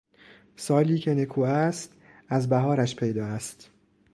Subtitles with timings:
[0.55, 1.93] سالی که نکواست
[2.27, 3.69] ازبهارش پیدااست